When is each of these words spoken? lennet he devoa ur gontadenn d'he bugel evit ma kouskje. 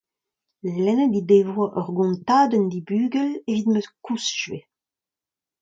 lennet 0.83 1.13
he 1.15 1.21
devoa 1.31 1.67
ur 1.79 1.87
gontadenn 1.97 2.69
d'he 2.71 2.81
bugel 2.87 3.31
evit 3.51 3.65
ma 3.71 3.81
kouskje. 4.05 4.57